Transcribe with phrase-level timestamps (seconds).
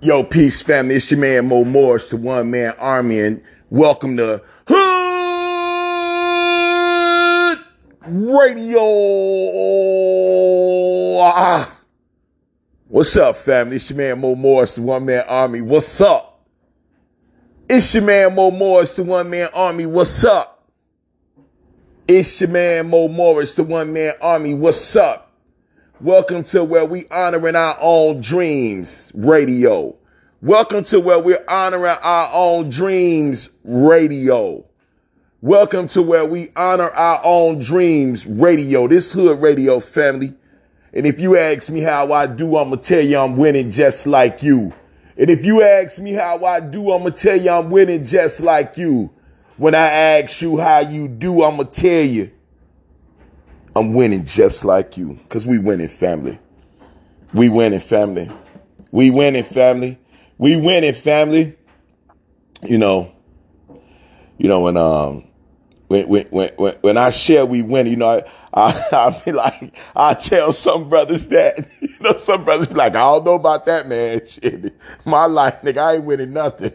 [0.00, 0.94] Yo, peace, family.
[0.94, 4.78] It's your man Mo Morris, the One Man Army, and welcome to Hood
[8.06, 8.80] Radio.
[12.86, 13.74] What's up, family?
[13.74, 15.62] It's your man Mo Morris, the One Man Army.
[15.62, 16.46] What's up?
[17.68, 19.86] It's your man Mo Morris, the One Man Army.
[19.86, 20.64] What's up?
[22.06, 24.54] It's your man Mo Morris, the One Man Army.
[24.54, 25.27] What's up?
[26.00, 29.96] Welcome to where we honoring our own dreams radio.
[30.40, 34.64] Welcome to where we're honoring our own dreams radio.
[35.40, 38.86] Welcome to where we honor our own dreams radio.
[38.86, 40.34] This hood radio family.
[40.92, 43.72] And if you ask me how I do, I'm going to tell you I'm winning
[43.72, 44.72] just like you.
[45.16, 48.04] And if you ask me how I do, I'm going to tell you I'm winning
[48.04, 49.10] just like you.
[49.56, 52.30] When I ask you how you do, I'm going to tell you
[53.78, 56.36] I'm winning just like you because we winning family.
[57.32, 58.28] We winning family.
[58.90, 59.98] We winning family.
[60.36, 61.56] We winning family.
[62.62, 63.12] You know,
[64.36, 65.28] you know, when, um,
[65.86, 66.26] when, when,
[66.56, 68.24] when, when I share we win, you know, I,
[68.92, 72.96] I, I be like, I tell some brothers that, you know, some brothers be like,
[72.96, 74.22] I don't know about that, man.
[74.26, 76.72] Shit, my life, nigga, I ain't winning nothing.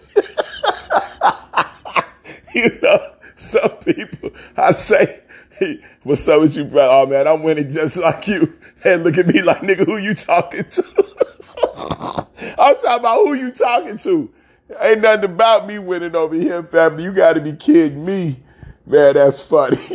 [2.55, 5.22] you know, some people, I say,
[6.03, 6.89] What's up with you, bro?
[6.89, 8.53] Oh man, I'm winning just like you.
[8.83, 10.83] And look at me like, nigga, who you talking to?
[12.57, 14.31] I'm talking about who you talking to.
[14.79, 17.03] Ain't nothing about me winning over here, family.
[17.03, 18.39] You got to be kidding me.
[18.85, 19.77] Man, that's funny.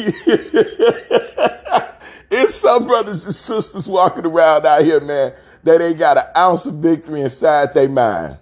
[2.30, 5.34] it's some brothers and sisters walking around out here, man,
[5.64, 8.38] that ain't got an ounce of victory inside their mind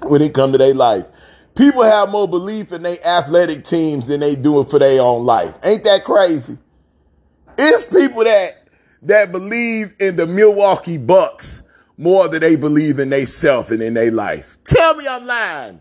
[0.00, 1.04] when it come to their life.
[1.58, 5.26] People have more belief in their athletic teams than they do it for their own
[5.26, 5.52] life.
[5.64, 6.56] Ain't that crazy?
[7.58, 8.68] It's people that
[9.02, 11.64] that believe in the Milwaukee Bucks
[11.96, 14.56] more than they believe in themselves and in their life.
[14.62, 15.80] Tell me I'm lying.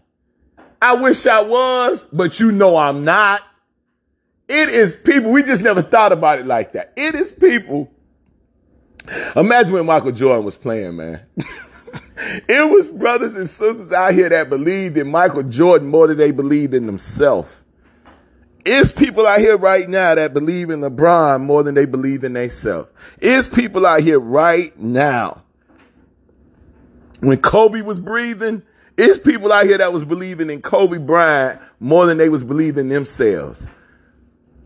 [0.81, 3.43] I wish I was, but you know I'm not.
[4.49, 6.93] It is people, we just never thought about it like that.
[6.97, 7.91] It is people.
[9.35, 11.21] Imagine when Michael Jordan was playing, man.
[12.49, 16.31] it was brothers and sisters out here that believed in Michael Jordan more than they
[16.31, 17.55] believed in themselves.
[18.65, 22.33] It's people out here right now that believe in LeBron more than they believe in
[22.33, 22.91] themselves.
[23.19, 25.43] It's people out here right now.
[27.21, 28.61] When Kobe was breathing,
[28.97, 32.89] it's people out here that was believing in Kobe Bryant more than they was believing
[32.89, 33.65] themselves.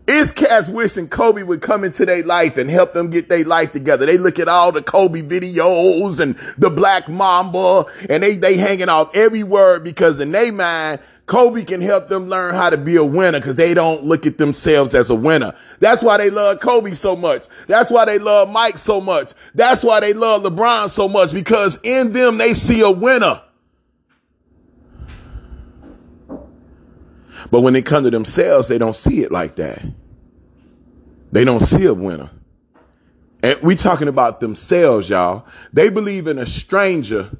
[0.08, 3.72] It's cats wishing Kobe would come into their life and help them get their life
[3.72, 4.04] together.
[4.04, 8.88] They look at all the Kobe videos and the Black Mamba and they, they hanging
[8.88, 12.96] off every word because in their mind, Kobe can help them learn how to be
[12.96, 15.54] a winner because they don't look at themselves as a winner.
[15.78, 17.46] That's why they love Kobe so much.
[17.68, 19.32] That's why they love Mike so much.
[19.54, 23.40] That's why they love LeBron so much because in them they see a winner.
[27.52, 29.84] But when they come to themselves, they don't see it like that.
[31.32, 32.30] They don't see a winner.
[33.42, 35.46] And we talking about themselves, y'all.
[35.70, 37.30] They believe in a stranger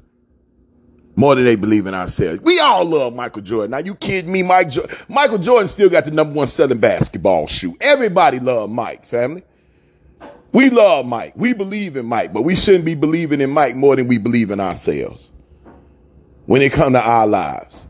[1.15, 2.41] more than they believe in ourselves.
[2.41, 3.71] We all love Michael Jordan.
[3.71, 4.43] Now you kidding me?
[4.43, 7.75] Mike jo- Michael Jordan still got the number one selling basketball shoe.
[7.81, 9.41] Everybody love Mike, family.
[10.51, 11.33] We love Mike.
[11.35, 14.51] We believe in Mike, but we shouldn't be believing in Mike more than we believe
[14.51, 15.31] in ourselves
[16.45, 17.82] when it come to our lives.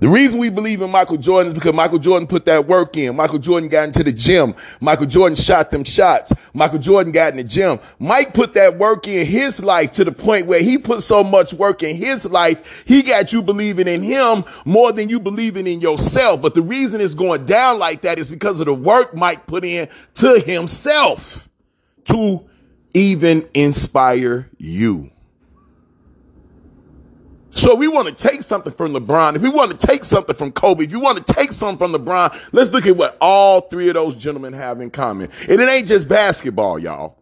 [0.00, 3.14] The reason we believe in Michael Jordan is because Michael Jordan put that work in.
[3.14, 4.54] Michael Jordan got into the gym.
[4.80, 6.32] Michael Jordan shot them shots.
[6.54, 7.78] Michael Jordan got in the gym.
[7.98, 11.52] Mike put that work in his life to the point where he put so much
[11.52, 15.82] work in his life, he got you believing in him more than you believing in
[15.82, 16.40] yourself.
[16.40, 19.66] But the reason it's going down like that is because of the work Mike put
[19.66, 21.46] in to himself
[22.06, 22.48] to
[22.94, 25.10] even inspire you.
[27.50, 29.36] So we want to take something from LeBron.
[29.36, 31.92] If we want to take something from Kobe, if you want to take something from
[31.92, 35.30] LeBron, let's look at what all three of those gentlemen have in common.
[35.48, 37.18] And it ain't just basketball, y'all.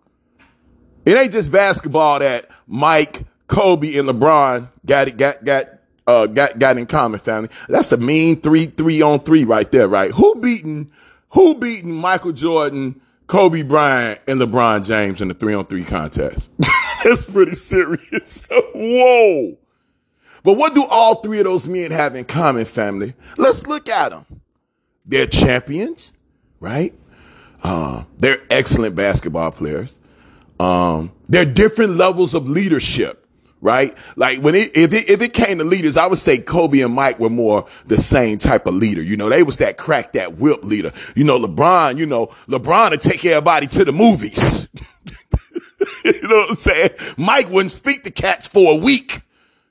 [1.06, 5.66] It ain't just basketball that Mike, Kobe, and LeBron got it, got, got,
[6.06, 7.48] uh, got, got in common, family.
[7.68, 10.10] That's a mean three, three on three right there, right?
[10.10, 10.90] Who beating,
[11.30, 16.50] who beating Michael Jordan, Kobe Bryant, and LeBron James in the three on three contest?
[17.04, 18.42] That's pretty serious.
[18.74, 19.56] Whoa.
[20.42, 23.14] But what do all three of those men have in common, family?
[23.36, 24.26] Let's look at them.
[25.04, 26.12] They're champions,
[26.60, 26.94] right?
[27.62, 29.98] Uh, they're excellent basketball players.
[30.60, 33.26] Um, they're different levels of leadership,
[33.60, 33.94] right?
[34.16, 36.94] Like when it if, it, if it came to leaders, I would say Kobe and
[36.94, 39.02] Mike were more the same type of leader.
[39.02, 40.92] You know, they was that crack that whip leader.
[41.14, 44.68] You know, LeBron, you know, LeBron to take everybody to the movies.
[46.04, 46.90] you know what I'm saying?
[47.16, 49.22] Mike wouldn't speak to cats for a week.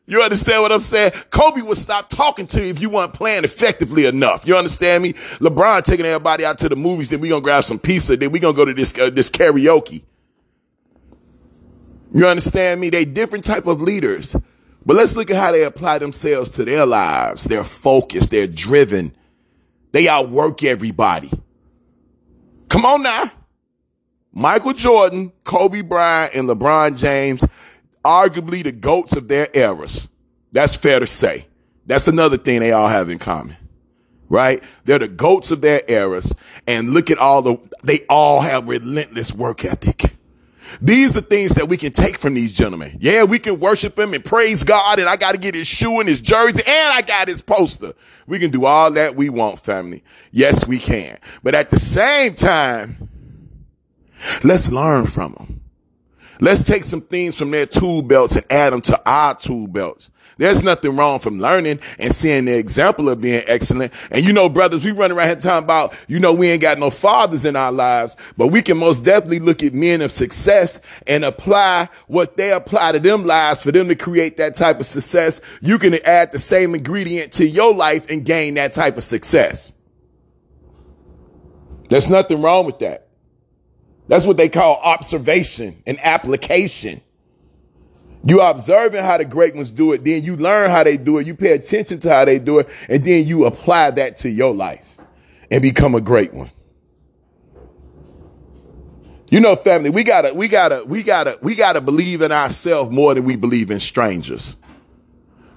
[0.10, 1.12] You understand what I'm saying?
[1.30, 4.48] Kobe would stop talking to you if you weren't playing effectively enough.
[4.48, 5.14] You understand me?
[5.40, 8.40] LeBron taking everybody out to the movies, then we gonna grab some pizza, then we
[8.40, 10.04] gonna go to this uh, this karaoke.
[12.14, 12.90] You understand me?
[12.90, 14.34] They different type of leaders.
[14.86, 17.44] But let's look at how they apply themselves to their lives.
[17.44, 19.14] They're focused, they're driven.
[19.92, 21.32] They outwork everybody.
[22.70, 23.32] Come on now.
[24.32, 27.44] Michael Jordan, Kobe Bryant, and LeBron James
[28.08, 30.08] arguably the goats of their eras.
[30.54, 31.48] That's fair to say.
[31.86, 33.58] That's another thing they all have in common,
[34.30, 34.64] right?
[34.86, 36.34] They're the goats of their eras.
[36.66, 40.16] And look at all the, they all have relentless work ethic.
[40.82, 42.98] These are things that we can take from these gentlemen.
[43.00, 46.00] Yeah, we can worship him and praise God, and I got to get his shoe
[46.00, 47.94] and his jersey, and I got his poster.
[48.26, 50.04] We can do all that we want, family.
[50.32, 51.20] Yes, we can.
[51.42, 53.10] But at the same time,
[54.44, 55.57] let's learn from them.
[56.40, 60.10] Let's take some things from their tool belts and add them to our tool belts.
[60.38, 63.92] There's nothing wrong from learning and seeing the example of being excellent.
[64.12, 66.78] And you know, brothers, we run around here talking about, you know, we ain't got
[66.78, 70.80] no fathers in our lives, but we can most definitely look at men of success
[71.08, 74.86] and apply what they apply to them lives for them to create that type of
[74.86, 75.42] success.
[75.62, 79.74] You can add the same ingredient to your life and gain that type of success.
[81.90, 83.07] There's nothing wrong with that.
[84.08, 87.02] That's what they call observation and application.
[88.24, 91.28] You observing how the great ones do it, then you learn how they do it,
[91.28, 94.54] you pay attention to how they do it, and then you apply that to your
[94.54, 94.98] life
[95.52, 96.52] and become a great one.
[99.30, 103.14] You know, family, we gotta, we gotta, we gotta, we gotta believe in ourselves more
[103.14, 104.56] than we believe in strangers.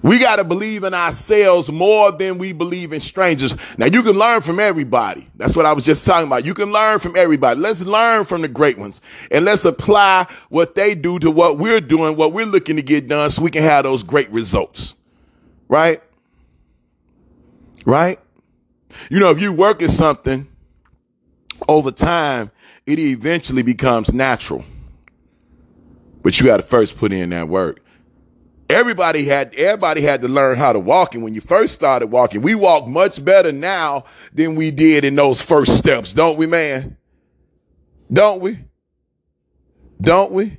[0.03, 3.55] We got to believe in ourselves more than we believe in strangers.
[3.77, 5.27] Now you can learn from everybody.
[5.35, 6.43] That's what I was just talking about.
[6.43, 7.59] You can learn from everybody.
[7.59, 8.99] Let's learn from the great ones
[9.29, 13.07] and let's apply what they do to what we're doing, what we're looking to get
[13.07, 14.95] done so we can have those great results.
[15.67, 16.01] Right?
[17.85, 18.19] Right?
[19.09, 20.47] You know, if you work at something
[21.67, 22.51] over time,
[22.85, 24.65] it eventually becomes natural.
[26.23, 27.81] But you got to first put in that work.
[28.71, 31.13] Everybody had everybody had to learn how to walk.
[31.13, 35.15] And when you first started walking, we walk much better now than we did in
[35.15, 36.95] those first steps, don't we, man?
[38.11, 38.59] Don't we?
[39.99, 40.57] Don't we?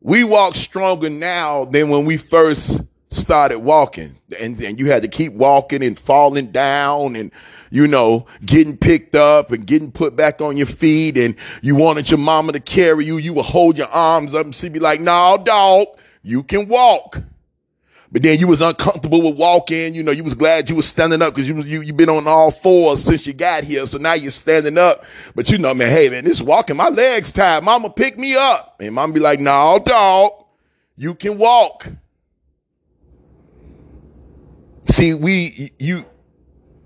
[0.00, 4.18] We walk stronger now than when we first started walking.
[4.38, 7.32] And, and you had to keep walking and falling down and,
[7.70, 11.16] you know, getting picked up and getting put back on your feet.
[11.16, 13.16] And you wanted your mama to carry you.
[13.16, 15.88] You would hold your arms up and she'd be like, no, dog,
[16.22, 17.22] you can walk.
[18.10, 19.94] But then you was uncomfortable with walking.
[19.94, 22.26] You know, you was glad you was standing up because you you you been on
[22.26, 23.86] all fours since you got here.
[23.86, 25.04] So now you're standing up.
[25.34, 27.64] But you know, man, hey man, this walking, my legs tired.
[27.64, 28.76] Mama pick me up.
[28.80, 30.32] And mama be like, no, dog,
[30.96, 31.88] you can walk.
[34.90, 36.06] See, we you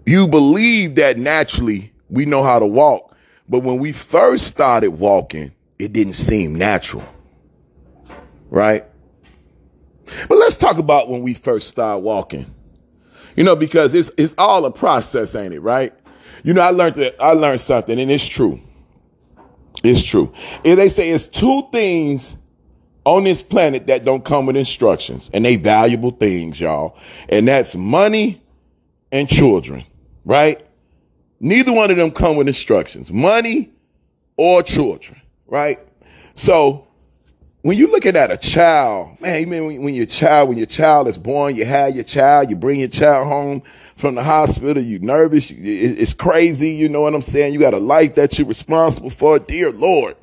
[0.04, 3.16] you believe that naturally we know how to walk.
[3.48, 7.04] But when we first started walking, it didn't seem natural.
[8.50, 8.84] Right?
[10.28, 12.52] But let's talk about when we first start walking.
[13.36, 15.92] You know, because it's it's all a process, ain't it, right?
[16.44, 18.60] You know, I learned that I learned something, and it's true.
[19.82, 20.32] It's true.
[20.64, 22.36] And they say it's two things
[23.04, 26.96] on this planet that don't come with instructions, and they valuable things, y'all.
[27.28, 28.42] And that's money
[29.10, 29.84] and children,
[30.24, 30.64] right?
[31.40, 33.70] Neither one of them come with instructions, money
[34.36, 35.78] or children, right?
[36.34, 36.86] So
[37.62, 41.06] when you're looking at a child, man, you mean when your child, when your child
[41.06, 43.62] is born, you have your child, you bring your child home
[43.96, 47.52] from the hospital, you nervous, it's crazy, you know what I'm saying?
[47.52, 50.16] You got a life that you're responsible for, dear Lord.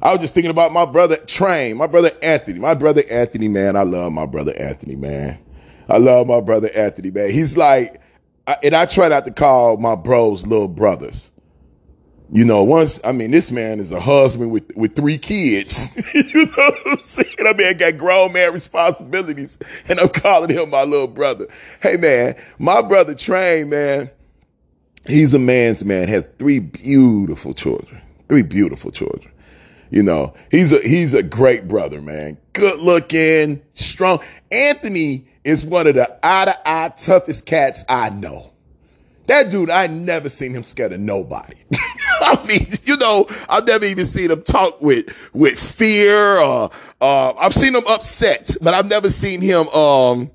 [0.00, 3.76] I was just thinking about my brother Train, my brother Anthony, my brother Anthony, man.
[3.76, 5.38] I love my brother Anthony, man.
[5.88, 7.30] I love my brother Anthony, man.
[7.30, 8.00] He's like,
[8.62, 11.31] and I try not to call my bros little brothers.
[12.34, 15.94] You know, once I mean, this man is a husband with with three kids.
[16.14, 17.36] you know what I'm saying?
[17.40, 21.46] I mean, I got grown man responsibilities, and I'm calling him my little brother.
[21.82, 24.10] Hey, man, my brother Train, man,
[25.06, 26.08] he's a man's man.
[26.08, 28.00] Has three beautiful children.
[28.30, 29.30] Three beautiful children.
[29.90, 32.38] You know, he's a he's a great brother, man.
[32.54, 34.20] Good looking, strong.
[34.50, 38.51] Anthony is one of the eye to eye toughest cats I know.
[39.26, 41.56] That dude, I never seen him scared of nobody.
[42.20, 47.32] I mean, you know, I've never even seen him talk with with fear or uh,
[47.34, 50.30] I've seen him upset, but I've never seen him um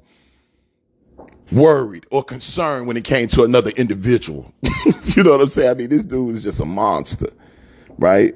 [1.52, 4.54] worried or concerned when it came to another individual.
[4.62, 5.70] you know what I'm saying?
[5.70, 7.30] I mean, this dude is just a monster,
[7.98, 8.36] right?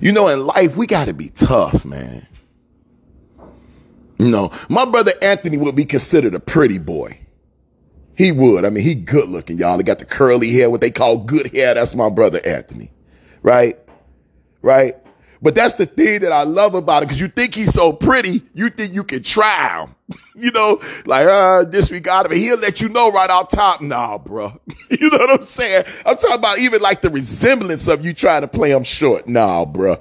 [0.00, 2.26] You know, in life, we got to be tough, man.
[4.18, 7.19] No, my brother Anthony would be considered a pretty boy.
[8.20, 8.66] He would.
[8.66, 9.78] I mean, he good looking, y'all.
[9.78, 11.72] He got the curly hair, what they call good hair.
[11.72, 12.90] That's my brother Anthony.
[13.42, 13.78] Right?
[14.60, 14.96] Right?
[15.40, 18.42] But that's the thing that I love about it because you think he's so pretty,
[18.52, 19.94] you think you can try him.
[20.34, 22.36] you know, like, uh, disregard him.
[22.36, 24.60] He'll let you know right off top, nah, bro.
[24.90, 25.86] you know what I'm saying?
[26.04, 29.28] I'm talking about even like the resemblance of you trying to play him short.
[29.28, 29.98] Nah, bro.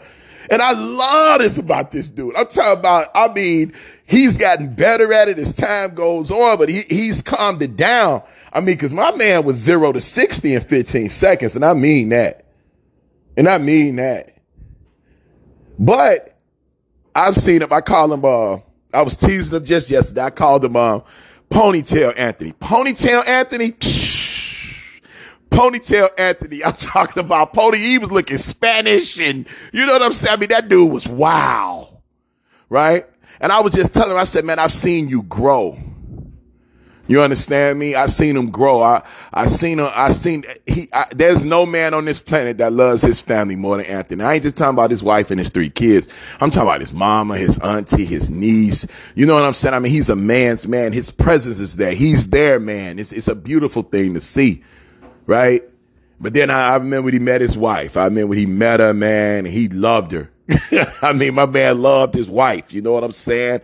[0.52, 2.36] And I love this about this dude.
[2.36, 3.72] I'm talking about, I mean,
[4.10, 8.24] he's gotten better at it as time goes on, but he, he's calmed it down.
[8.52, 11.56] I mean, cause my man was zero to 60 in 15 seconds.
[11.56, 12.46] And I mean that.
[13.38, 14.36] And I mean that.
[15.78, 16.36] But
[17.14, 17.72] I've seen him.
[17.72, 18.58] I call him, uh,
[18.94, 20.24] I was teasing him just yesterday.
[20.24, 21.02] I called him, uh,
[21.52, 22.54] Ponytail Anthony.
[22.54, 23.72] Ponytail Anthony?
[25.52, 26.64] Ponytail Anthony.
[26.66, 27.78] I'm talking about Pony.
[27.78, 30.36] He was looking Spanish and you know what I'm saying?
[30.36, 32.02] I mean, that dude was wow.
[32.70, 33.06] Right?
[33.42, 35.78] And I was just telling her, I said, man, I've seen you grow.
[37.10, 37.96] You understand me?
[37.96, 38.84] I seen him grow.
[38.84, 39.02] I
[39.34, 39.90] I seen him.
[39.96, 40.88] I seen he.
[40.94, 44.24] I, there's no man on this planet that loves his family more than Anthony.
[44.24, 46.08] I ain't just talking about his wife and his three kids.
[46.40, 48.86] I'm talking about his mama, his auntie, his niece.
[49.16, 49.74] You know what I'm saying?
[49.74, 50.94] I mean, he's a man's man.
[50.94, 51.94] His presence is there.
[51.96, 53.00] He's there, man.
[53.00, 54.64] It's it's a beautiful thing to see,
[55.26, 55.64] right?
[56.20, 57.98] But then I, I remember when he met his wife.
[57.98, 59.46] I remember when he met her, man.
[59.46, 60.32] he loved her.
[61.02, 62.74] I mean, my man loved his wife.
[62.74, 63.62] You know what I'm saying?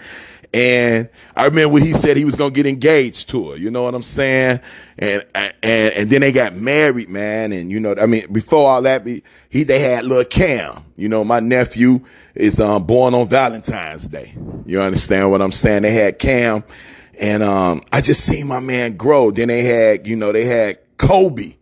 [0.53, 3.57] And I remember when he said he was gonna get engaged to her.
[3.57, 4.61] You know what I'm saying?
[4.97, 7.51] And and and then they got married, man.
[7.51, 10.85] And you know, I mean, before all that, he they had little Cam.
[10.95, 14.33] You know, my nephew is um, born on Valentine's Day.
[14.65, 15.81] You understand what I'm saying?
[15.83, 16.63] They had Cam,
[17.19, 19.31] and um, I just seen my man grow.
[19.31, 21.55] Then they had, you know, they had Kobe.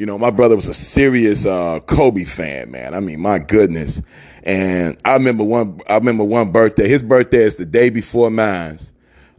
[0.00, 2.94] You know, my brother was a serious uh, Kobe fan, man.
[2.94, 4.00] I mean, my goodness.
[4.42, 6.88] And I remember one, I remember one birthday.
[6.88, 8.78] His birthday is the day before mine.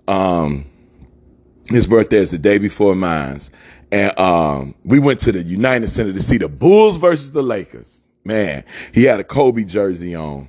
[0.08, 0.66] Um,
[1.66, 3.42] his birthday is the day before mine.
[3.92, 8.04] And, um, we went to the United Center to see the Bulls versus the Lakers.
[8.24, 8.64] Man,
[8.94, 10.48] he had a Kobe jersey on.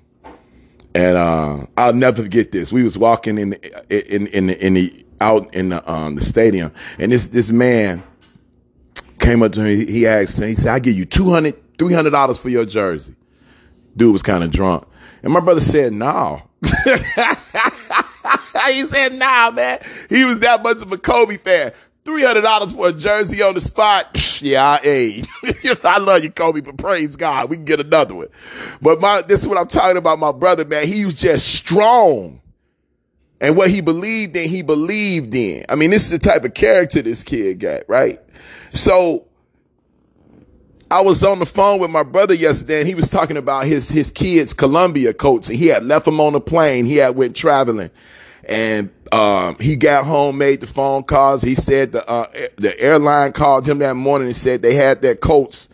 [0.94, 2.70] And, uh, I'll never forget this.
[2.70, 6.22] We was walking in, the, in, in, the, in the, out in the, um, the
[6.22, 8.02] stadium and this, this man
[9.22, 9.86] came up to me.
[9.86, 13.14] He asked me, he said, I give you 200, $300 for your jersey.
[13.96, 14.86] Dude was kind of drunk.
[15.22, 16.42] And my brother said, no.
[16.62, 16.70] he
[18.86, 19.80] said, nah, man.
[20.08, 21.72] He was that much of a Kobe fan.
[22.04, 24.40] $300 for a jersey on the spot.
[24.42, 25.22] yeah, I,
[25.84, 27.48] I love you, Kobe, but praise God.
[27.48, 28.28] We can get another one.
[28.80, 30.88] But my, this is what I'm talking about, my brother, man.
[30.88, 32.40] He was just strong.
[33.40, 35.64] And what he believed in, he believed in.
[35.68, 38.20] I mean, this is the type of character this kid got, right?
[38.74, 39.26] So
[40.90, 43.88] I was on the phone with my brother yesterday and he was talking about his,
[43.88, 46.86] his kids' Columbia coats and he had left them on a plane.
[46.86, 47.90] He had went traveling
[48.44, 51.42] and, um, he got home, made the phone calls.
[51.42, 52.26] He said the, uh,
[52.56, 55.68] the airline called him that morning and said they had their coats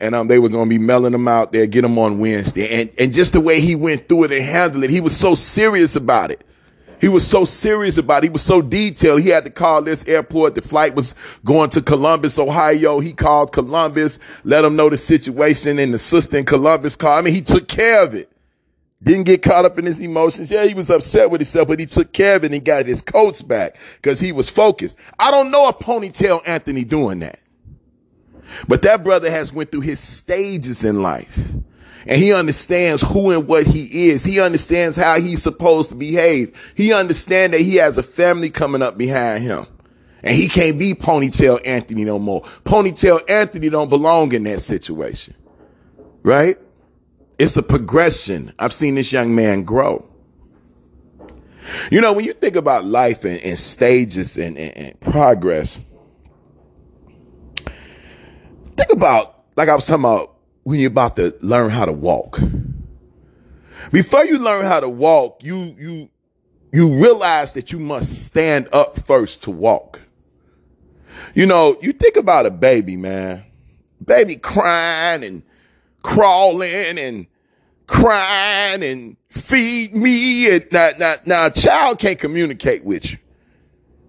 [0.00, 2.80] and, um, they were going to be mailing them out there, get them on Wednesday.
[2.80, 5.34] And, and just the way he went through it and handled it, he was so
[5.36, 6.44] serious about it.
[7.00, 8.26] He was so serious about it.
[8.26, 9.22] He was so detailed.
[9.22, 10.54] He had to call this airport.
[10.54, 11.14] The flight was
[11.44, 13.00] going to Columbus, Ohio.
[13.00, 17.18] He called Columbus, let them know the situation and the sister in Columbus called.
[17.18, 18.30] I mean, he took care of it.
[19.02, 20.50] Didn't get caught up in his emotions.
[20.50, 22.84] Yeah, he was upset with himself, but he took care of it and he got
[22.84, 24.96] his coats back because he was focused.
[25.18, 27.40] I don't know a ponytail Anthony doing that.
[28.68, 31.54] But that brother has went through his stages in life
[32.06, 34.24] and he understands who and what he is.
[34.24, 36.72] He understands how he's supposed to behave.
[36.74, 39.66] He understands that he has a family coming up behind him.
[40.22, 42.42] And he can't be ponytail Anthony no more.
[42.64, 45.34] Ponytail Anthony don't belong in that situation.
[46.22, 46.56] Right?
[47.38, 48.52] It's a progression.
[48.58, 50.06] I've seen this young man grow.
[51.90, 55.80] You know, when you think about life and, and stages and, and, and progress,
[58.76, 60.39] think about, like I was talking about
[60.70, 62.38] when you're about to learn how to walk.
[63.90, 66.08] Before you learn how to walk, you, you,
[66.72, 69.98] you realize that you must stand up first to walk.
[71.34, 73.44] You know, you think about a baby, man.
[74.04, 75.42] Baby crying and
[76.02, 77.26] crawling and
[77.88, 80.54] crying and feed me.
[80.54, 83.18] And now, now, now a child can't communicate with you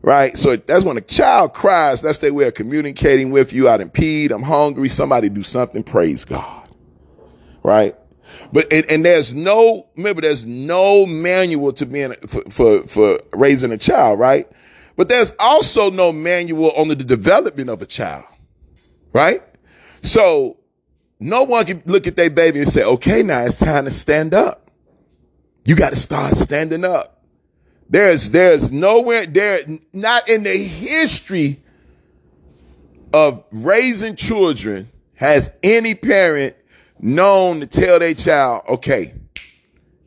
[0.02, 0.38] right?
[0.38, 3.70] So that's when a child cries, that's their way of communicating with you.
[3.70, 6.70] I didn't peed, I'm hungry, somebody do something, praise God.
[7.64, 7.96] Right?
[8.52, 13.72] But and, and there's no remember there's no manual to being for, for for raising
[13.72, 14.50] a child, right?
[14.98, 18.26] But there's also no manual on the development of a child.
[19.14, 19.42] Right?
[20.02, 20.58] So
[21.20, 24.34] no one can look at their baby and say, okay, now it's time to stand
[24.34, 24.72] up.
[25.64, 27.21] You got to start standing up.
[27.92, 29.60] There's there's nowhere there
[29.92, 31.62] not in the history
[33.14, 36.56] of raising children has any parent
[37.02, 39.14] known to tell their child, okay,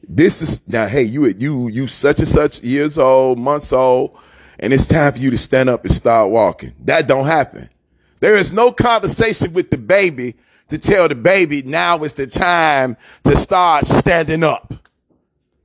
[0.08, 4.16] this is now, hey, you you you such and such years old, months old,
[4.58, 6.72] and it's time for you to stand up and start walking.
[6.86, 7.68] That don't happen.
[8.20, 10.36] There is no conversation with the baby
[10.68, 14.72] to tell the baby now is the time to start standing up.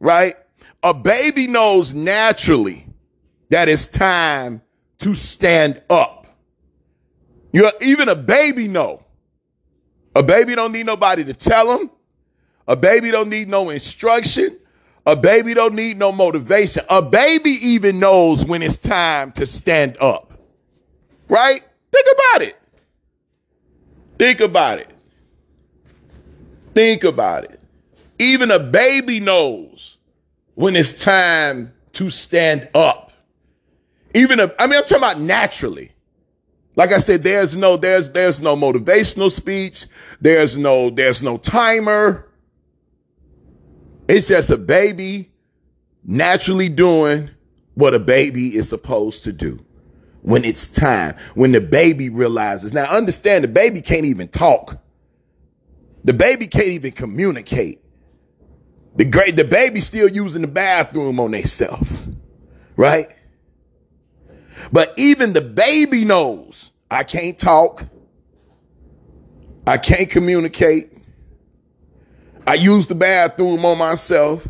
[0.01, 0.35] Right?
[0.83, 2.87] A baby knows naturally
[3.49, 4.61] that it's time
[4.99, 6.27] to stand up.
[7.51, 9.03] You even a baby know.
[10.15, 11.89] A baby don't need nobody to tell him.
[12.67, 14.57] A baby don't need no instruction.
[15.05, 16.83] A baby don't need no motivation.
[16.89, 20.33] A baby even knows when it's time to stand up.
[21.27, 21.63] Right?
[21.91, 22.55] Think about it.
[24.19, 24.89] Think about it.
[26.73, 27.59] Think about it.
[28.19, 29.97] Even a baby knows
[30.59, 33.13] when it's time to stand up.
[34.13, 35.93] Even if, I mean, I'm talking about naturally.
[36.75, 39.85] Like I said, there's no, there's, there's no motivational speech.
[40.19, 42.29] There's no, there's no timer.
[44.09, 45.31] It's just a baby
[46.03, 47.29] naturally doing
[47.75, 49.63] what a baby is supposed to do
[50.23, 52.73] when it's time, when the baby realizes.
[52.73, 54.77] Now understand the baby can't even talk.
[56.03, 57.81] The baby can't even communicate.
[58.95, 61.91] The great, the baby still using the bathroom on themselves,
[62.75, 63.09] right?
[64.71, 67.85] But even the baby knows I can't talk.
[69.65, 70.91] I can't communicate.
[72.45, 74.47] I use the bathroom on myself.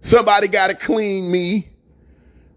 [0.00, 1.71] Somebody got to clean me.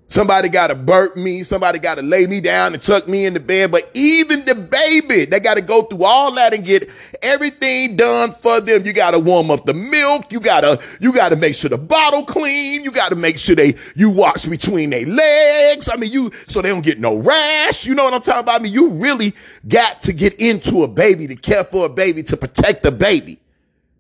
[0.07, 1.41] Somebody got to burp me.
[1.41, 3.71] Somebody got to lay me down and tuck me in the bed.
[3.71, 6.89] But even the baby, they got to go through all that and get
[7.24, 8.85] everything done for them.
[8.85, 10.31] You got to warm up the milk.
[10.31, 12.83] You got to, you got to make sure the bottle clean.
[12.83, 15.89] You got to make sure they, you wash between their legs.
[15.89, 17.87] I mean, you, so they don't get no rash.
[17.87, 18.61] You know what I'm talking about?
[18.61, 19.33] I mean, you really
[19.68, 23.39] got to get into a baby to care for a baby, to protect the baby.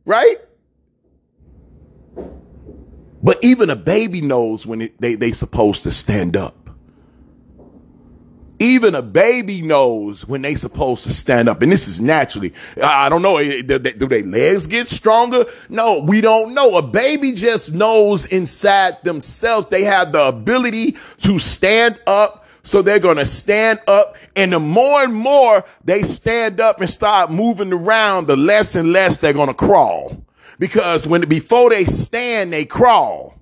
[0.05, 0.37] Right?
[3.25, 6.69] But even a baby knows when it, they they supposed to stand up.
[8.59, 12.53] Even a baby knows when they supposed to stand up, and this is naturally.
[12.81, 13.37] I don't know.
[13.37, 15.47] Eh, do, do their legs get stronger?
[15.69, 16.77] No, we don't know.
[16.77, 22.45] A baby just knows inside themselves they have the ability to stand up.
[22.61, 24.17] So they're going to stand up.
[24.35, 28.91] And the more and more they stand up and start moving around, the less and
[28.93, 30.24] less they're going to crawl
[30.59, 33.39] because when before they stand, they crawl.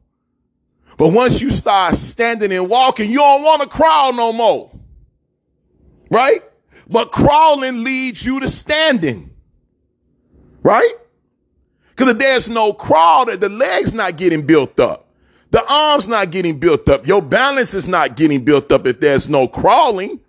[0.97, 4.71] But once you start standing and walking, you don't want to crawl no more.
[6.09, 6.41] Right?
[6.87, 9.31] But crawling leads you to standing.
[10.61, 10.93] Right?
[11.95, 15.07] Because if there's no crawl, the leg's not getting built up.
[15.51, 17.05] The arm's not getting built up.
[17.05, 20.19] Your balance is not getting built up if there's no crawling.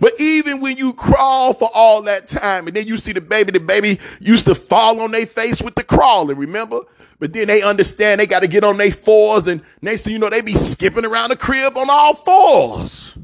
[0.00, 3.52] But even when you crawl for all that time and then you see the baby,
[3.52, 6.80] the baby used to fall on their face with the crawling, remember?
[7.18, 10.18] But then they understand they got to get on their fours and next thing you
[10.18, 13.16] know, they be skipping around the crib on all fours.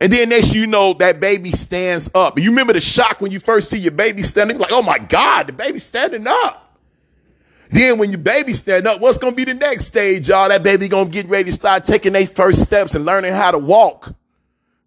[0.00, 2.38] And then next you know that baby stands up.
[2.38, 5.48] You remember the shock when you first see your baby standing, like, oh my God,
[5.48, 6.78] the baby's standing up.
[7.68, 10.48] Then when your baby stand up, what's gonna be the next stage, y'all?
[10.48, 13.58] That baby gonna get ready to start taking their first steps and learning how to
[13.58, 14.14] walk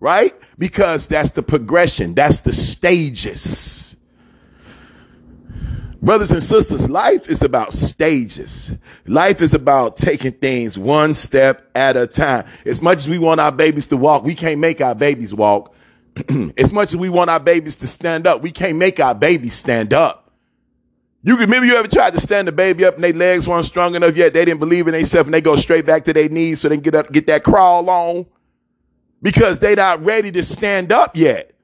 [0.04, 0.36] right?
[0.58, 3.96] Because that's the progression, that's the stages.
[6.02, 8.74] Brothers and sisters, life is about stages.
[9.08, 12.46] Life is about taking things one step at a time.
[12.66, 15.74] As much as we want our babies to walk, we can't make our babies walk.
[16.58, 19.54] as much as we want our babies to stand up, we can't make our babies
[19.54, 20.30] stand up.
[21.22, 23.64] You can remember you ever tried to stand the baby up and their legs weren't
[23.64, 24.34] strong enough yet.
[24.34, 26.76] They didn't believe in themselves and they go straight back to their knees so they
[26.76, 28.26] can get up, get that crawl on
[29.24, 31.56] because they not ready to stand up yet.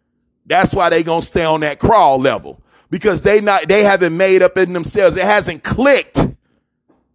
[0.47, 4.41] That's why they gonna stay on that crawl level because they not they haven't made
[4.41, 5.15] up in themselves.
[5.15, 6.25] It hasn't clicked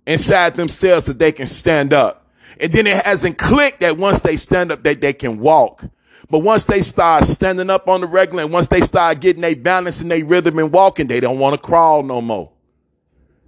[0.07, 2.28] inside themselves that they can stand up.
[2.61, 5.85] And then it hasn't clicked that once they stand up that they can walk.
[6.30, 9.57] But once they start standing up on the regular and once they start getting their
[9.57, 12.50] balance and their rhythm and walking, they don't want to crawl no more.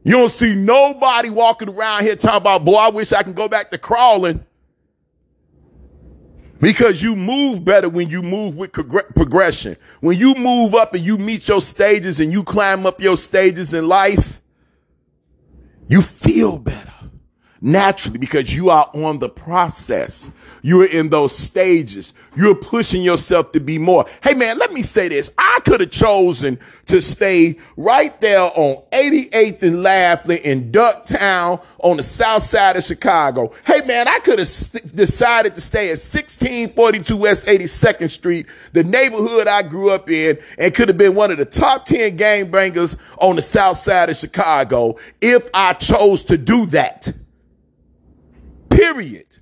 [0.03, 3.49] You don't see nobody walking around here talking about, boy, I wish I can go
[3.49, 4.45] back to crawling.
[6.61, 9.77] Because you move better when you move with progression.
[10.01, 13.75] When you move up and you meet your stages and you climb up your stages
[13.75, 14.41] in life,
[15.89, 16.96] you feel better.
[17.61, 20.31] Naturally because you are on the process.
[20.63, 22.13] You are in those stages.
[22.37, 24.07] You're pushing yourself to be more.
[24.23, 25.31] Hey man, let me say this.
[25.39, 31.97] I could have chosen to stay right there on 88th and Lafley in Ducktown on
[31.97, 33.53] the south side of Chicago.
[33.65, 38.85] Hey man, I could have st- decided to stay at 1642 West 82nd Street, the
[38.85, 42.51] neighborhood I grew up in, and could have been one of the top 10 game
[42.51, 47.13] bangers on the south side of Chicago if I chose to do that.
[48.87, 49.39] Period.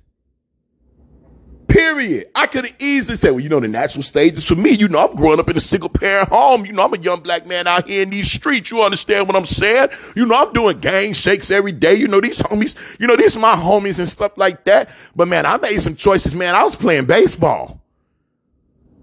[1.67, 2.27] Period.
[2.33, 4.71] I could have easily said, well, you know, the natural stage is for me.
[4.71, 6.65] You know, I'm growing up in a single parent home.
[6.65, 8.71] You know, I'm a young black man out here in these streets.
[8.71, 9.89] You understand what I'm saying?
[10.15, 11.93] You know, I'm doing gang shakes every day.
[11.93, 14.89] You know, these homies, you know, these are my homies and stuff like that.
[15.15, 16.55] But man, I made some choices, man.
[16.55, 17.81] I was playing baseball.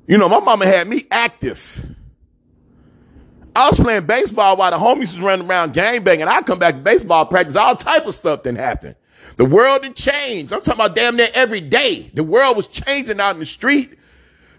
[0.08, 1.94] You know, my mama had me active.
[3.54, 6.26] I was playing baseball while the homies was running around gang banging.
[6.26, 8.96] I come back to baseball practice, all type of stuff didn't happen.
[9.36, 10.52] The world had changed.
[10.52, 12.10] I'm talking about damn near every day.
[12.14, 13.98] The world was changing out in the street.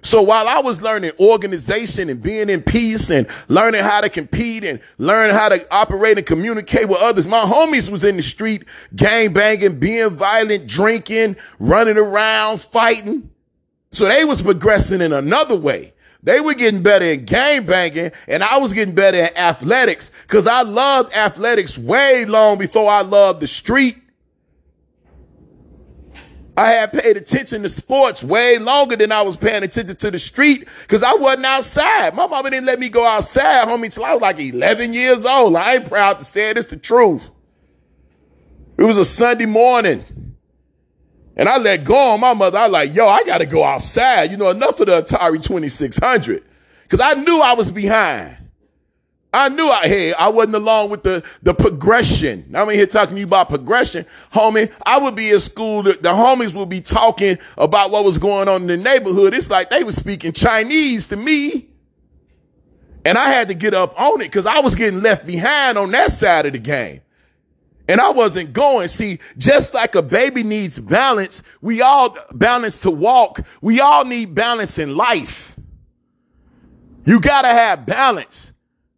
[0.03, 4.65] So while I was learning organization and being in peace and learning how to compete
[4.65, 8.65] and learn how to operate and communicate with others, my homies was in the street
[8.95, 13.29] gang banging, being violent, drinking, running around, fighting.
[13.91, 15.93] So they was progressing in another way.
[16.21, 20.47] They were getting better in gang banging and I was getting better in athletics because
[20.47, 24.02] I loved athletics way long before I loved the street
[26.55, 30.19] I had paid attention to sports way longer than I was paying attention to the
[30.19, 32.13] street because I wasn't outside.
[32.13, 35.55] My mama didn't let me go outside, homie, till I was like 11 years old.
[35.55, 36.57] I ain't proud to say it.
[36.57, 37.31] It's the truth.
[38.77, 40.03] It was a Sunday morning.
[41.35, 42.59] And I let go on my mother.
[42.59, 44.29] I like, yo, I got to go outside.
[44.29, 46.43] You know, enough of the Atari 2600
[46.83, 48.37] because I knew I was behind.
[49.33, 52.53] I knew I hey, I wasn't along with the, the progression.
[52.53, 54.05] I'm here talking to you about progression.
[54.31, 58.19] Homie, I would be at school, the, the homies would be talking about what was
[58.19, 59.33] going on in the neighborhood.
[59.33, 61.67] It's like they were speaking Chinese to me.
[63.05, 65.91] And I had to get up on it because I was getting left behind on
[65.91, 67.01] that side of the game.
[67.87, 68.87] And I wasn't going.
[68.87, 73.41] See, just like a baby needs balance, we all balance to walk.
[73.61, 75.57] We all need balance in life.
[77.03, 78.52] You gotta have balance.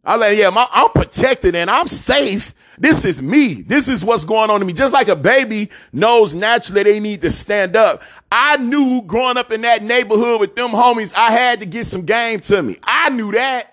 [0.05, 2.53] I like, yeah, my, I'm protected and I'm safe.
[2.77, 3.53] This is me.
[3.61, 4.73] This is what's going on to me.
[4.73, 8.03] Just like a baby knows naturally they need to stand up.
[8.31, 12.05] I knew growing up in that neighborhood with them homies, I had to get some
[12.05, 12.77] game to me.
[12.83, 13.71] I knew that.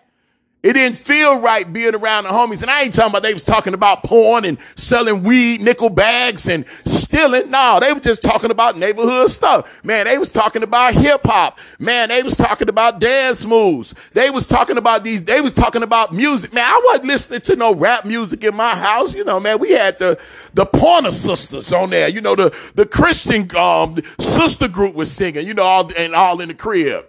[0.63, 2.63] It didn't feel right being around the homies.
[2.63, 6.49] And I ain't talking about they was talking about porn and selling weed, nickel bags
[6.49, 6.65] and
[7.13, 7.51] stealing.
[7.51, 9.69] No, they were just talking about neighborhood stuff.
[9.85, 11.59] Man, they was talking about hip hop.
[11.79, 13.95] Man, they was talking about dance moves.
[14.15, 16.55] They was talking about these, they was talking about music.
[16.55, 19.15] Man, I wasn't listening to no rap music in my house.
[19.15, 20.19] You know, man, we had the,
[20.55, 22.09] the Pointer Sisters on there.
[22.09, 26.41] You know, the, the Christian, um, sister group was singing, you know, all, and all
[26.41, 27.07] in the crib.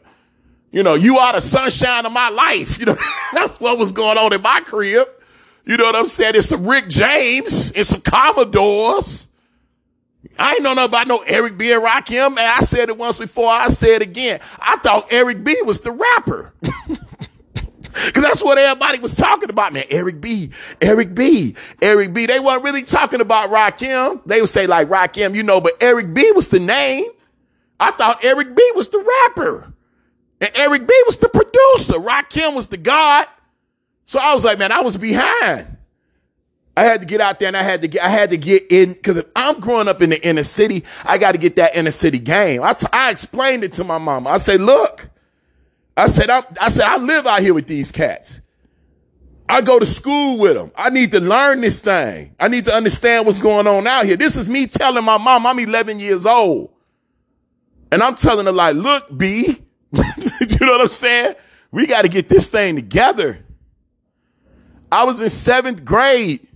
[0.72, 2.78] You know, you are the sunshine of my life.
[2.78, 2.98] You know,
[3.34, 5.08] that's what was going on in my crib.
[5.66, 6.36] You know what I'm saying?
[6.36, 9.28] It's some Rick James and some Commodores.
[10.38, 11.72] I ain't know nothing about no Eric B.
[11.72, 12.30] and Rakim.
[12.30, 13.50] And I said it once before.
[13.50, 14.40] I said it again.
[14.60, 15.56] I thought Eric B.
[15.66, 16.54] was the rapper.
[17.94, 19.86] Cause that's what everybody was talking about, man.
[19.90, 20.50] Eric B,
[20.82, 22.26] Eric B, Eric B.
[22.26, 24.22] They weren't really talking about Rakim.
[24.26, 27.06] They would say like Rakim, you know, but Eric B was the name.
[27.80, 29.74] I thought Eric B was the rapper.
[30.42, 31.94] And Eric B was the producer.
[32.00, 33.28] Rakim was the god.
[34.06, 35.73] So I was like, man, I was behind.
[36.76, 38.72] I had to get out there and I had to get, I had to get
[38.72, 41.76] in because if I'm growing up in the inner city, I got to get that
[41.76, 42.64] inner city game.
[42.64, 44.32] I, t- I explained it to my mama.
[44.32, 45.10] I said, look,
[45.96, 48.42] I said, I, I said, I live out here with these cats.
[49.48, 50.72] I go to school with them.
[50.76, 52.34] I need to learn this thing.
[52.40, 54.16] I need to understand what's going on out here.
[54.16, 56.72] This is me telling my mom, I'm 11 years old.
[57.92, 61.36] And I'm telling her like, look, B, you know what I'm saying?
[61.70, 63.46] We got to get this thing together.
[64.92, 66.48] I was in seventh grade.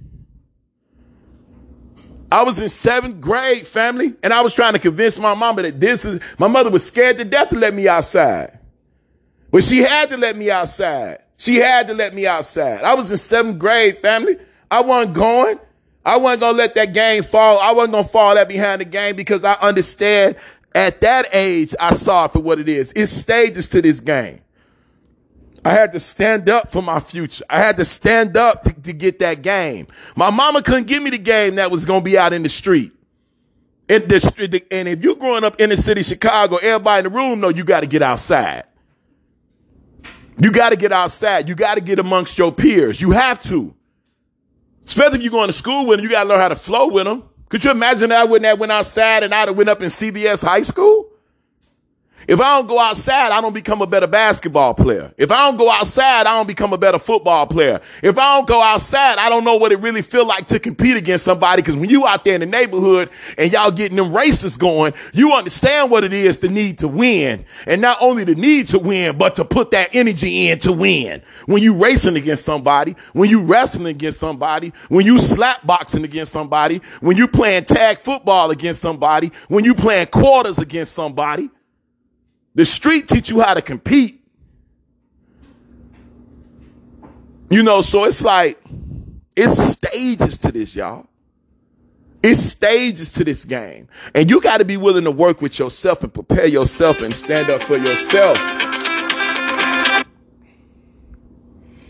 [2.32, 5.80] I was in seventh grade, family, and I was trying to convince my mama that
[5.80, 8.60] this is, my mother was scared to death to let me outside.
[9.52, 11.20] But she had to let me outside.
[11.38, 12.84] She had to let me outside.
[12.84, 14.38] I was in seventh grade, family.
[14.70, 15.60] I wasn't going.
[16.06, 17.60] I wasn't going to let that game fall.
[17.60, 20.36] I wasn't going to fall that behind the game because I understand
[20.74, 22.92] at that age, I saw it for what it is.
[22.96, 24.42] It's stages to this game.
[25.68, 27.44] I had to stand up for my future.
[27.50, 29.88] I had to stand up to, to get that game.
[30.16, 32.48] My mama couldn't give me the game that was going to be out in the
[32.48, 32.94] street.
[33.90, 37.20] In the street, and if you're growing up in the city, Chicago, everybody in the
[37.20, 38.64] room know you got to get outside.
[40.40, 41.50] You got to get outside.
[41.50, 43.02] You got to get amongst your peers.
[43.02, 43.76] You have to.
[44.86, 46.88] Especially if you're going to school with them, you got to learn how to flow
[46.88, 47.24] with them.
[47.50, 50.46] Could you imagine that when I went outside and I'd have went up in CVS
[50.46, 51.10] high school?
[52.28, 55.14] If I don't go outside, I don't become a better basketball player.
[55.16, 57.80] If I don't go outside, I don't become a better football player.
[58.04, 60.98] If I don't go outside, I don't know what it really feel like to compete
[60.98, 61.62] against somebody.
[61.62, 65.32] Cause when you out there in the neighborhood and y'all getting them races going, you
[65.32, 67.46] understand what it is to need to win.
[67.66, 71.22] And not only the need to win, but to put that energy in to win.
[71.46, 76.34] When you racing against somebody, when you wrestling against somebody, when you slap boxing against
[76.34, 81.50] somebody, when you playing tag football against somebody, when you playing quarters against somebody,
[82.58, 84.20] the street teach you how to compete.
[87.52, 88.60] You know, so it's like,
[89.36, 91.06] it's stages to this, y'all.
[92.24, 93.88] It's stages to this game.
[94.16, 97.52] And you got to be willing to work with yourself and prepare yourself and stand
[97.52, 98.38] up for yourself.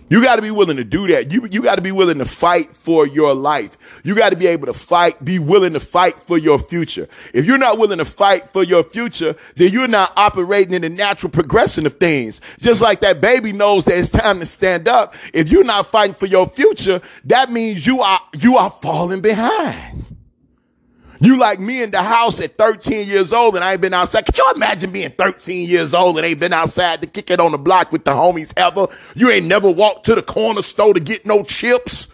[0.10, 1.32] You got to be willing to do that.
[1.32, 3.78] You, you got to be willing to fight for your life.
[4.04, 7.10] You got to be able to fight, be willing to fight for your future.
[7.34, 10.90] If you're not willing to fight for your future, then you're not operating in the
[10.90, 12.40] natural progression of things.
[12.60, 15.14] Just like that baby knows that it's time to stand up.
[15.34, 20.07] If you're not fighting for your future, that means you are, you are falling behind.
[21.20, 24.26] You like me in the house at 13 years old and I ain't been outside.
[24.26, 27.52] Could you imagine being 13 years old and ain't been outside to kick it on
[27.52, 28.88] the block with the homies ever?
[29.16, 32.08] You ain't never walked to the corner store to get no chips.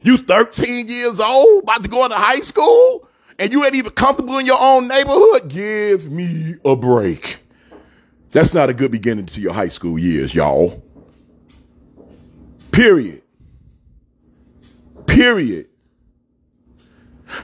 [0.00, 3.08] You 13 years old, about to go into high school,
[3.38, 5.48] and you ain't even comfortable in your own neighborhood?
[5.48, 7.40] Give me a break.
[8.30, 10.82] That's not a good beginning to your high school years, y'all.
[12.70, 13.22] Period.
[15.06, 15.66] Period.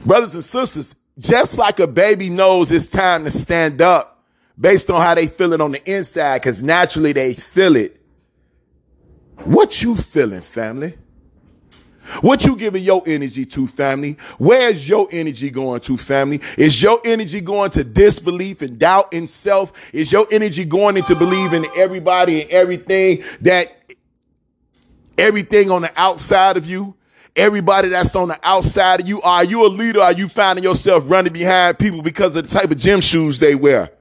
[0.05, 4.23] Brothers and sisters, just like a baby knows it's time to stand up
[4.59, 8.01] based on how they feel it on the inside, because naturally they feel it.
[9.43, 10.95] What you feeling, family?
[12.21, 14.17] What you giving your energy to, family?
[14.37, 16.39] Where's your energy going to, family?
[16.57, 19.73] Is your energy going to disbelief and doubt in self?
[19.91, 23.75] Is your energy going into believing everybody and everything that
[25.17, 26.95] everything on the outside of you?
[27.35, 29.21] Everybody that's on the outside of you?
[29.21, 30.01] Are you a leader?
[30.01, 33.55] Are you finding yourself running behind people because of the type of gym shoes they
[33.55, 33.91] wear?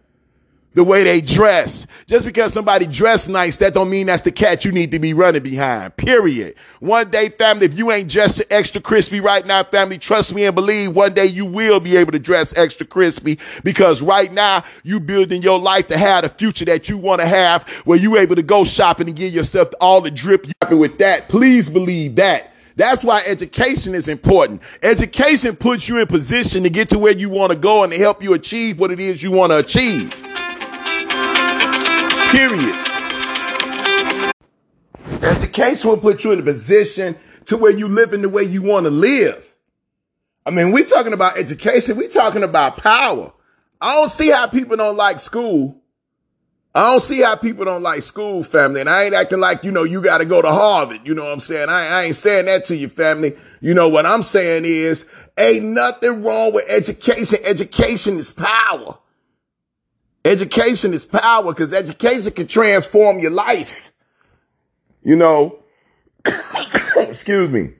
[0.74, 1.86] The way they dress.
[2.08, 5.14] Just because somebody dress nice, that don't mean that's the cat you need to be
[5.14, 5.96] running behind.
[5.96, 6.56] Period.
[6.80, 10.54] One day, family, if you ain't dressed extra crispy right now, family, trust me and
[10.54, 14.98] believe one day you will be able to dress extra crispy because right now you
[14.98, 18.34] building your life to have the future that you want to have where you able
[18.34, 21.28] to go shopping and give yourself all the drip you with that.
[21.28, 22.53] Please believe that.
[22.76, 24.62] That's why education is important.
[24.82, 27.98] Education puts you in position to get to where you want to go and to
[27.98, 30.10] help you achieve what it is you want to achieve.
[32.32, 32.74] Period.
[35.22, 38.62] Education will put you in a position to where you live in the way you
[38.62, 39.54] want to live.
[40.44, 41.96] I mean, we talking about education.
[41.96, 43.32] We talking about power.
[43.80, 45.80] I don't see how people don't like school
[46.76, 48.80] I don't see how people don't like school, family.
[48.80, 51.02] And I ain't acting like, you know, you got to go to Harvard.
[51.04, 51.68] You know what I'm saying?
[51.68, 53.36] I, I, ain't saying that to you, family.
[53.60, 55.06] You know, what I'm saying is
[55.38, 57.38] ain't nothing wrong with education.
[57.44, 58.98] Education is power.
[60.24, 63.92] Education is power because education can transform your life.
[65.04, 65.60] You know,
[66.96, 67.74] excuse me.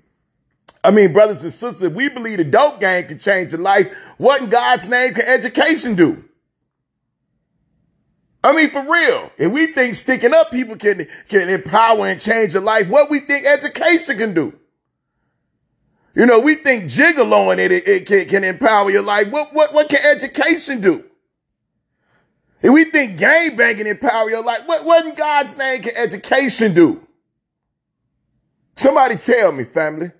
[0.85, 3.89] I mean, brothers and sisters, we believe the dope game can change your life.
[4.19, 6.23] What in God's name can education do?
[8.45, 9.33] I mean, for real.
[9.39, 13.21] If we think sticking up people can, can empower and change your life, what we
[13.21, 14.53] think education can do.
[16.15, 19.31] You know, we think gigoloing it, it, it can, can, empower your life.
[19.31, 21.03] What, what, what can education do?
[22.61, 26.75] If we think game banking empower your life, what, what in God's name can education
[26.75, 27.05] do?
[28.77, 30.13] Somebody tell me, family.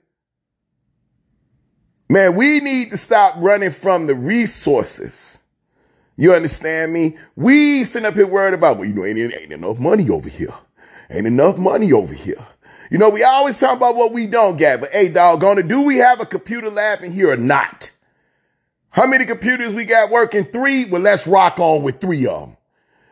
[2.09, 5.34] Man, we need to stop running from the resources
[6.17, 7.17] you understand me?
[7.37, 10.55] We sitting up here worried about, well, you know, ain't, ain't enough money over here.
[11.11, 12.45] Ain't enough money over here.
[12.91, 15.83] You know, we always talk about what we don't get, but hey, doggone it, do
[15.83, 17.91] we have a computer lab in here or not?
[18.91, 20.45] How many computers we got working?
[20.45, 20.85] Three?
[20.85, 22.57] Well, let's rock on with three of them.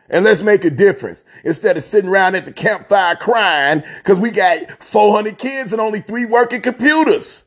[0.09, 1.23] And let's make a difference.
[1.43, 5.99] Instead of sitting around at the campfire crying because we got 400 kids and only
[5.99, 7.43] three working computers.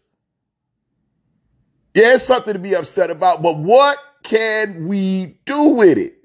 [1.94, 6.16] Yeah, it's something to be upset about, but what can we do with it?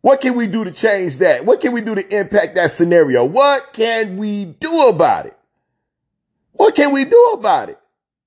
[0.00, 1.44] What can we do to change that?
[1.44, 3.24] What can we do to impact that scenario?
[3.24, 5.36] What can we do about it?
[6.52, 7.80] What can we do about it?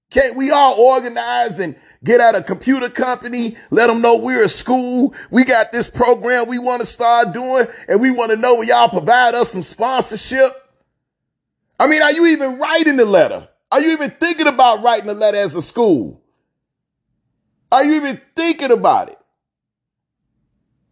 [0.09, 4.49] Can't we all organize and get out a computer company, let them know we're a
[4.49, 5.15] school.
[5.29, 8.65] We got this program we want to start doing and we want to know will
[8.65, 10.51] y'all provide us some sponsorship.
[11.79, 13.47] I mean, are you even writing the letter?
[13.71, 16.20] Are you even thinking about writing a letter as a school?
[17.71, 19.17] Are you even thinking about it?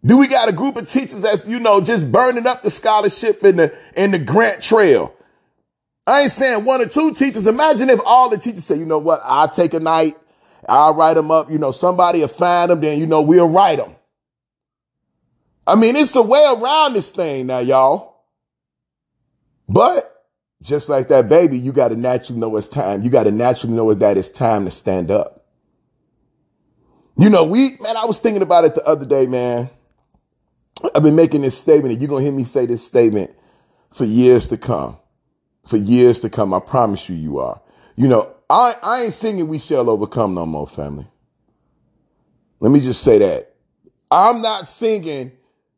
[0.03, 3.43] Do we got a group of teachers that, you know, just burning up the scholarship
[3.43, 5.13] in the, in the grant trail?
[6.07, 7.45] I ain't saying one or two teachers.
[7.45, 10.15] Imagine if all the teachers say, you know what, I'll take a night,
[10.67, 11.51] I'll write them up.
[11.51, 13.95] You know, somebody will find them, then, you know, we'll write them.
[15.67, 18.23] I mean, it's a way around this thing now, y'all.
[19.67, 20.25] But
[20.63, 23.03] just like that baby, you got to naturally know it's time.
[23.03, 25.38] You got to naturally know that it's time to stand up.
[27.19, 29.69] You know, we, man, I was thinking about it the other day, man.
[30.95, 33.31] I've been making this statement, and you're going to hear me say this statement
[33.91, 34.97] for years to come.
[35.67, 36.53] For years to come.
[36.53, 37.59] I promise you, you are.
[37.97, 41.07] You know, I, I ain't singing We Shall Overcome no more, family.
[42.61, 43.53] Let me just say that.
[44.09, 45.33] I'm not singing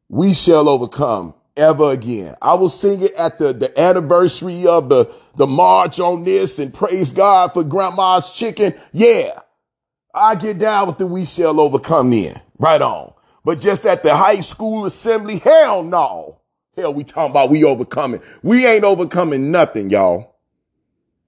[0.09, 2.35] We Shall Overcome ever again.
[2.39, 6.71] I will sing it at the, the anniversary of the, the march on this and
[6.71, 8.75] praise God for grandma's chicken.
[8.93, 9.40] Yeah.
[10.13, 12.41] I get down with the We Shall Overcome then.
[12.59, 13.13] Right on.
[13.43, 16.39] But just at the high school assembly, hell no.
[16.75, 18.21] Hell, we talking about we overcoming.
[18.43, 20.35] We ain't overcoming nothing, y'all.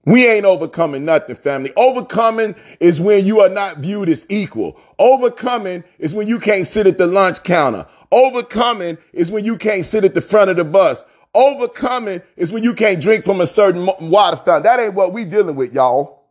[0.06, 1.72] We ain't overcoming nothing, family.
[1.76, 4.78] Overcoming is when you are not viewed as equal.
[4.98, 7.86] Overcoming is when you can't sit at the lunch counter.
[8.12, 11.04] Overcoming is when you can't sit at the front of the bus.
[11.34, 14.62] Overcoming is when you can't drink from a certain water fountain.
[14.64, 16.22] That ain't what we dealing with, y'all.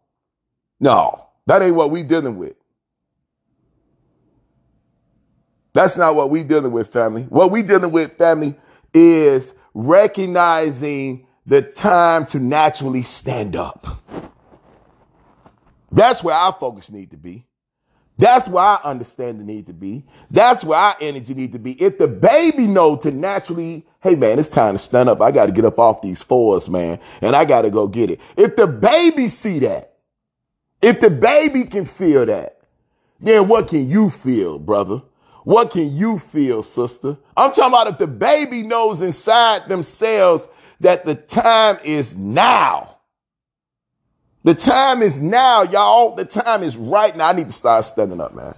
[0.80, 2.56] No, that ain't what we dealing with.
[5.74, 7.24] That's not what we dealing with, family.
[7.24, 8.56] What we dealing with, family,
[8.94, 14.02] is recognizing the time to naturally stand up.
[15.92, 17.46] That's where our focus need to be.
[18.18, 20.06] That's where our understanding need to be.
[20.30, 21.74] That's where our energy need to be.
[21.82, 25.22] If the baby know to naturally, hey man, it's time to stand up.
[25.22, 28.12] I got to get up off these fours, man, and I got to go get
[28.12, 28.20] it.
[28.38, 29.93] If the baby see that,
[30.84, 32.60] if the baby can feel that,
[33.20, 35.02] then what can you feel, brother?
[35.46, 37.18] What can you feel, sister?
[37.38, 40.48] I'm talking about if the baby knows inside themselves
[40.82, 42.98] that the time is now.
[44.44, 46.16] The time is now, y'all.
[46.16, 47.30] The time is right now.
[47.30, 48.56] I need to start standing up, man.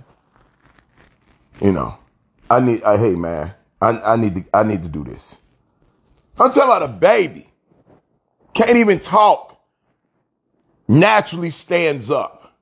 [1.62, 1.98] You know,
[2.50, 5.38] I need, I, hey, man, I, I need to, I need to do this.
[6.40, 7.50] I'm talking about a baby.
[8.56, 9.55] Can't even talk.
[10.88, 12.54] Naturally stands up.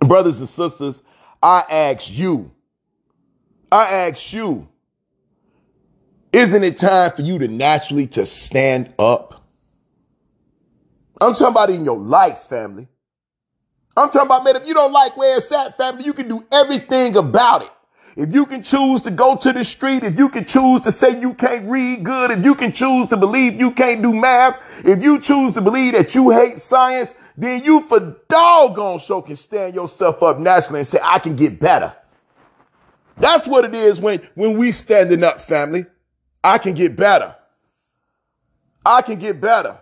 [0.00, 1.00] Brothers and sisters,
[1.42, 2.50] I ask you,
[3.70, 4.68] I ask you,
[6.32, 9.44] isn't it time for you to naturally to stand up?
[11.20, 12.88] I'm about in your life, family.
[13.96, 16.44] I'm talking about, man, if you don't like where it's at, family, you can do
[16.50, 17.70] everything about it.
[18.16, 21.18] If you can choose to go to the street, if you can choose to say
[21.18, 25.02] you can't read good, if you can choose to believe you can't do math, if
[25.02, 29.74] you choose to believe that you hate science, then you for doggone sure can stand
[29.74, 31.94] yourself up naturally and say, I can get better.
[33.16, 35.86] That's what it is when, when we standing up, family.
[36.44, 37.34] I can get better.
[38.84, 39.78] I can get better.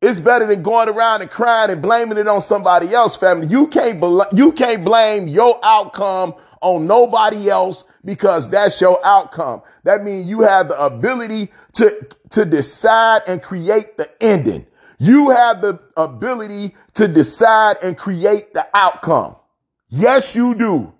[0.00, 3.46] It's better than going around and crying and blaming it on somebody else, family.
[3.46, 9.62] You can't, bl- you can't blame your outcome on nobody else because that's your outcome.
[9.84, 14.66] That means you have the ability to, to decide and create the ending.
[14.98, 19.36] You have the ability to decide and create the outcome.
[19.88, 20.92] Yes, you do.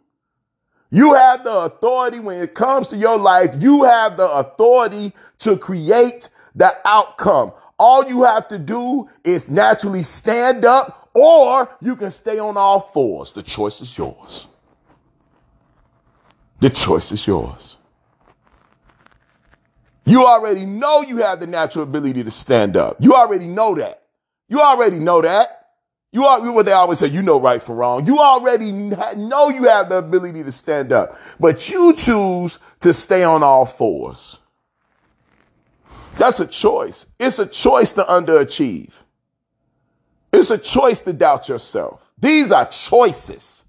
[0.91, 3.55] You have the authority when it comes to your life.
[3.59, 7.53] You have the authority to create the outcome.
[7.79, 12.81] All you have to do is naturally stand up or you can stay on all
[12.81, 13.33] fours.
[13.33, 14.47] The choice is yours.
[16.63, 17.77] The choice is yours.
[20.05, 22.99] You already know you have the natural ability to stand up.
[23.01, 24.05] You already know that.
[24.49, 25.71] You already know that.
[26.13, 28.07] You are what they always say, you know right from wrong.
[28.07, 33.25] You already know you have the ability to stand up, but you choose to stay
[33.25, 34.39] on all fours.
[36.17, 37.07] That's a choice.
[37.19, 38.93] It's a choice to underachieve.
[40.33, 42.09] It's a choice to doubt yourself.
[42.19, 43.62] These are choices.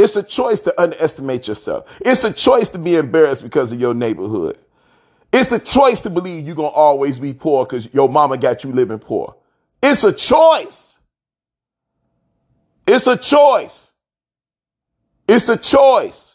[0.00, 1.84] It's a choice to underestimate yourself.
[2.00, 4.56] It's a choice to be embarrassed because of your neighborhood.
[5.30, 8.64] It's a choice to believe you're going to always be poor because your mama got
[8.64, 9.36] you living poor.
[9.82, 10.96] It's a choice.
[12.86, 13.90] It's a choice.
[15.28, 16.34] It's a choice.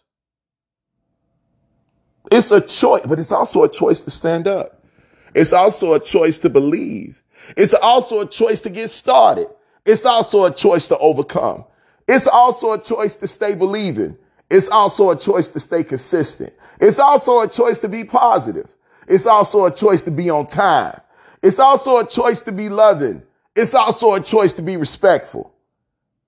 [2.31, 4.85] It's a choice, but it's also a choice to stand up.
[5.33, 7.23] It's also a choice to believe.
[7.57, 9.47] It's also a choice to get started.
[9.87, 11.65] It's also a choice to overcome.
[12.07, 14.17] It's also a choice to stay believing.
[14.49, 16.53] It's also a choice to stay consistent.
[16.79, 18.69] It's also a choice to be positive.
[19.07, 20.99] It's also a choice to be on time.
[21.41, 23.23] It's also a choice to be loving.
[23.55, 25.53] It's also a choice to be respectful.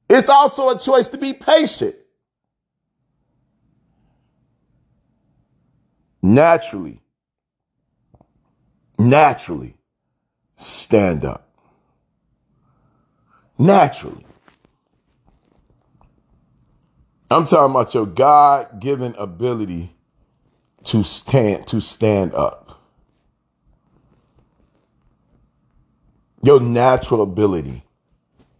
[0.10, 1.96] It's also a choice to be patient.
[6.22, 7.02] Naturally,
[8.98, 9.76] naturally
[10.58, 11.50] stand up.
[13.58, 14.27] Naturally.
[17.30, 19.94] I'm talking about your God given ability
[20.86, 22.82] to stand, to stand up.
[26.42, 27.84] Your natural ability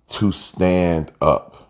[0.10, 1.70] to stand up.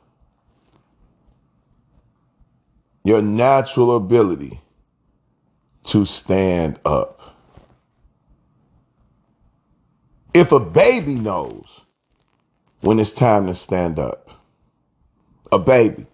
[3.03, 4.59] Your natural ability
[5.85, 7.35] to stand up.
[10.33, 11.81] If a baby knows
[12.81, 14.29] when it's time to stand up,
[15.51, 16.05] a baby,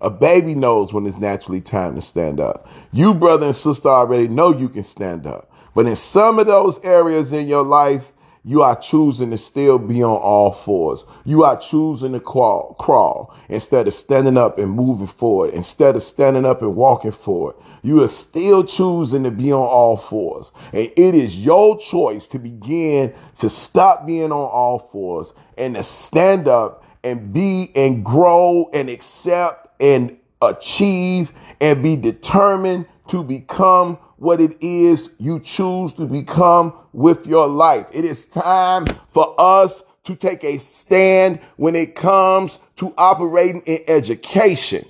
[0.00, 2.68] a baby knows when it's naturally time to stand up.
[2.92, 5.50] You, brother and sister, already know you can stand up.
[5.74, 8.12] But in some of those areas in your life,
[8.44, 11.04] you are choosing to still be on all fours.
[11.24, 16.02] You are choosing to crawl, crawl instead of standing up and moving forward, instead of
[16.02, 17.56] standing up and walking forward.
[17.82, 20.50] You are still choosing to be on all fours.
[20.72, 25.82] And it is your choice to begin to stop being on all fours and to
[25.82, 33.98] stand up and be and grow and accept and achieve and be determined to become
[34.16, 37.86] what it is you choose to become with your life.
[37.92, 43.84] It is time for us to take a stand when it comes to operating in
[43.86, 44.84] education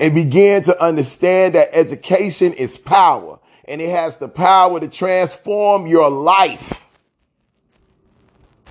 [0.00, 5.86] and begin to understand that education is power and it has the power to transform
[5.86, 6.82] your life.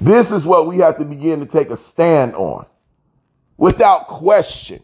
[0.01, 2.66] This is what we have to begin to take a stand on
[3.58, 4.82] without question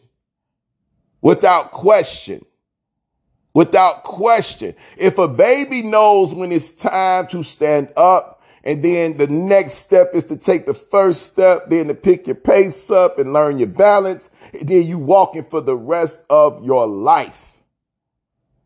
[1.21, 2.45] without question.
[3.53, 4.75] Without question.
[4.97, 10.11] If a baby knows when it's time to stand up, and then the next step
[10.13, 13.67] is to take the first step, then to pick your pace up and learn your
[13.67, 17.57] balance, and then you walking for the rest of your life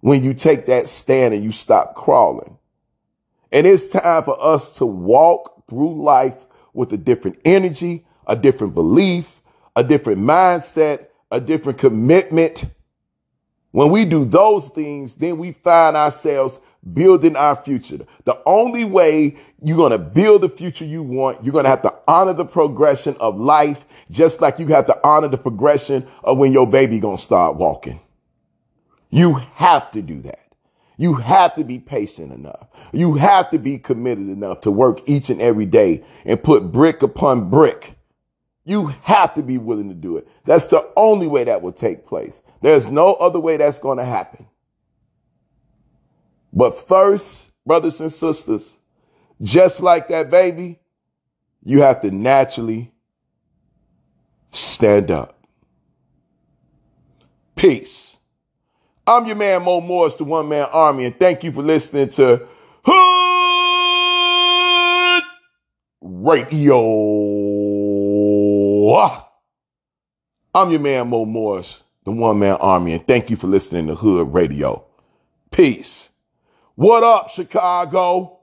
[0.01, 2.57] when you take that stand and you stop crawling.
[3.51, 8.73] And it's time for us to walk through life with a different energy, a different
[8.73, 9.41] belief,
[9.75, 12.63] a different mindset, a different commitment.
[13.71, 16.59] When we do those things, then we find ourselves
[16.93, 17.99] building our future.
[18.23, 21.81] The only way you're going to build the future you want, you're going to have
[21.81, 26.37] to honor the progression of life, just like you have to honor the progression of
[26.37, 27.99] when your baby going to start walking.
[29.09, 30.39] You have to do that.
[30.95, 32.69] You have to be patient enough.
[32.93, 37.01] You have to be committed enough to work each and every day and put brick
[37.01, 37.94] upon brick
[38.65, 40.27] you have to be willing to do it.
[40.43, 42.41] That's the only way that will take place.
[42.61, 44.47] There's no other way that's going to happen.
[46.51, 48.67] But first, brothers and sisters,
[49.41, 50.79] just like that baby,
[51.63, 52.91] you have to naturally
[54.51, 55.37] stand up.
[57.55, 58.17] Peace.
[59.07, 62.47] I'm your man Mo Morris, the one man army, and thank you for listening to
[62.83, 63.03] Hood
[66.01, 67.64] Radio.
[70.53, 73.95] I'm your man, Mo Morris, the one man army, and thank you for listening to
[73.95, 74.85] Hood Radio.
[75.49, 76.09] Peace.
[76.75, 78.34] What up, Chicago?